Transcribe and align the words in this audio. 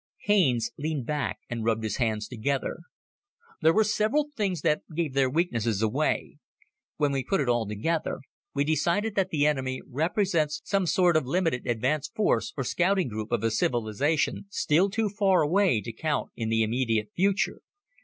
Haines 0.23 0.71
leaned 0.79 1.05
back 1.05 1.41
and 1.47 1.63
rubbed 1.63 1.83
his 1.83 1.97
hands 1.97 2.27
together. 2.27 2.77
"There 3.61 3.71
were 3.71 3.83
several 3.83 4.29
things 4.35 4.61
that 4.61 4.81
gave 4.95 5.13
their 5.13 5.29
weaknesses 5.29 5.83
away. 5.83 6.39
When 6.97 7.11
we 7.11 7.23
put 7.23 7.39
it 7.39 7.47
all 7.47 7.67
together, 7.67 8.21
we 8.55 8.63
decided 8.63 9.13
that 9.13 9.29
the 9.29 9.45
enemy 9.45 9.79
represents 9.87 10.59
some 10.63 10.87
sort 10.87 11.15
of 11.15 11.27
limited 11.27 11.67
advanced 11.67 12.15
force 12.15 12.51
or 12.57 12.63
scouting 12.63 13.09
group 13.09 13.31
of 13.31 13.43
a 13.43 13.51
civilization 13.51 14.47
still 14.49 14.89
too 14.89 15.07
far 15.07 15.43
away 15.43 15.81
to 15.81 15.93
count 15.93 16.31
in 16.35 16.49
the 16.49 16.63
immediate 16.63 17.11
future. 17.15 17.61